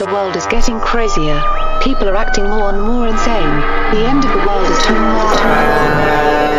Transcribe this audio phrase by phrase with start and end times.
[0.00, 1.38] The world is getting crazier.
[1.82, 3.60] People are acting more and more insane.
[3.92, 6.49] The end of the world is tomorrow.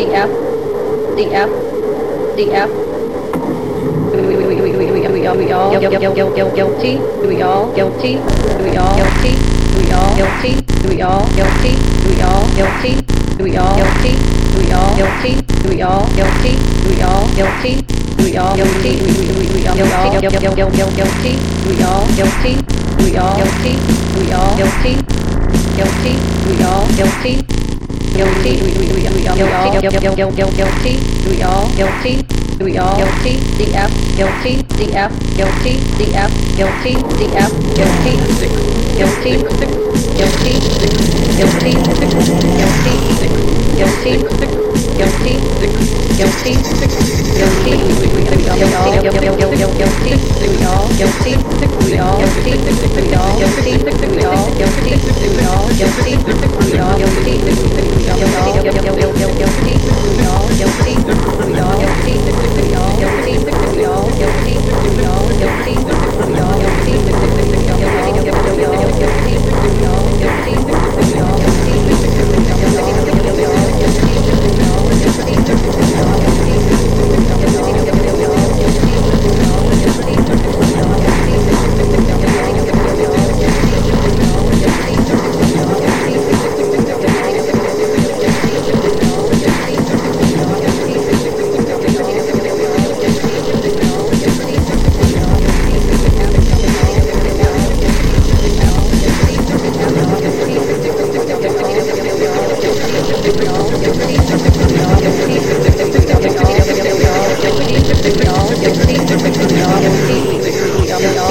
[0.00, 0.30] the F,
[1.14, 1.50] the F,
[2.36, 2.70] the F.
[4.14, 5.36] We, we, we, we, we, we, we all
[5.78, 6.96] guilty, we all guilty,
[7.28, 8.16] we all guilty,
[8.56, 9.36] we all guilty,
[9.76, 10.56] we all guilty,
[10.88, 11.76] we all guilty,
[12.08, 12.96] we all guilty,
[13.42, 15.36] we all guilty,
[15.68, 16.56] we all guilty,
[16.88, 17.76] we all guilty,
[18.16, 18.96] we all guilty,
[19.28, 21.36] we all guilty,
[21.68, 22.56] we all guilty,
[22.96, 23.76] we all guilty,
[24.16, 24.94] we all guilty,
[25.76, 26.14] guilty,
[26.48, 27.59] we all guilty.
[28.14, 30.96] guilty, we all guilty,
[31.28, 32.14] we all guilty,
[32.60, 38.14] we all guilty, the F guilty, the F guilty, the F guilty, the F guilty,
[38.98, 39.36] guilty,
[39.80, 40.54] guilty,
[41.40, 41.72] guilty, guilty,
[43.76, 44.14] guilty,
[44.98, 45.34] guilty,
[46.18, 46.54] guilty, guilty,
[47.38, 48.39] guilty,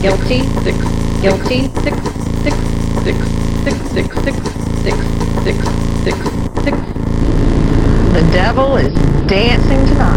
[0.00, 0.78] guilty, six,
[1.20, 1.96] guilty, six,
[2.40, 2.56] six,
[3.04, 3.16] six,
[3.62, 4.36] six, six, six,
[4.80, 4.96] six,
[5.44, 5.58] six,
[6.04, 6.16] six,
[6.64, 6.76] six.
[8.14, 8.94] The devil is
[9.26, 10.09] dancing tonight.